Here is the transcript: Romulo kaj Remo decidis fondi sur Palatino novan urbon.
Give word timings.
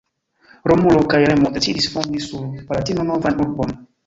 Romulo 0.71 1.03
kaj 1.11 1.19
Remo 1.31 1.51
decidis 1.59 1.89
fondi 1.97 2.23
sur 2.29 2.49
Palatino 2.71 3.07
novan 3.13 3.41
urbon. 3.47 3.79